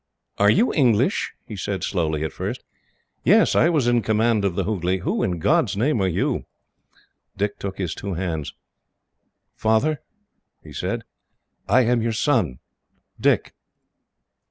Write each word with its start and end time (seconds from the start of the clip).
"Are 0.39 0.49
you 0.49 0.73
English?" 0.73 1.31
he 1.45 1.55
said 1.55 1.83
slowly, 1.83 2.23
at 2.23 2.39
last. 2.39 2.63
"Yes, 3.23 3.53
I 3.53 3.69
was 3.69 3.85
in 3.87 4.01
command 4.01 4.43
of 4.43 4.55
the 4.55 4.63
Hooghley. 4.63 5.01
Who, 5.01 5.21
in 5.21 5.37
God's 5.37 5.77
name, 5.77 6.01
are 6.01 6.07
you?" 6.07 6.45
Dick 7.37 7.59
took 7.59 7.77
his 7.77 7.93
two 7.93 8.15
hands. 8.15 8.55
"Father," 9.53 10.01
he 10.63 10.73
said, 10.73 11.03
"I 11.69 11.81
am 11.81 12.01
your 12.01 12.13
son, 12.13 12.57
Dick." 13.19 13.53